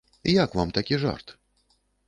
Як 0.43 0.55
вам 0.55 0.71
такі 0.79 0.97
жарт? 1.05 1.37